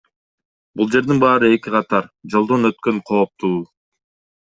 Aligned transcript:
Бул 0.81 0.89
жердин 0.95 1.21
баары 1.25 1.53
эки 1.59 1.75
катар, 1.77 2.11
жолдон 2.37 2.75
өткөн 2.75 3.07
кооптуу. 3.15 3.57